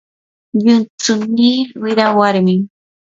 [0.61, 2.61] llumtsuynii wira warmim.